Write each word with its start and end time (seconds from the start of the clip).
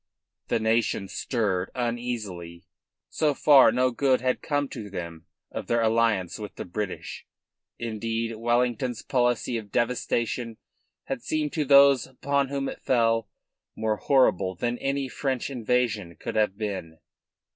The 0.47 0.59
nation 0.59 1.07
stirred 1.07 1.69
uneasily. 1.75 2.65
So 3.11 3.35
far 3.35 3.71
no 3.71 3.91
good 3.91 4.19
had 4.19 4.41
come 4.41 4.67
to 4.69 4.89
them 4.89 5.27
of 5.51 5.67
their 5.67 5.83
alliance 5.83 6.39
with 6.39 6.55
the 6.55 6.65
British. 6.65 7.27
Indeed 7.77 8.37
Wellington's 8.37 9.03
policy 9.03 9.57
of 9.57 9.71
devastation 9.71 10.57
had 11.03 11.21
seemed 11.21 11.53
to 11.53 11.65
those 11.65 12.07
upon 12.07 12.47
whom 12.47 12.67
it 12.67 12.81
fell 12.81 13.29
more 13.75 13.97
horrible 13.97 14.55
than 14.55 14.79
any 14.79 15.07
French 15.07 15.51
invasion 15.51 16.15
could 16.15 16.33
have 16.35 16.57
been. 16.57 16.97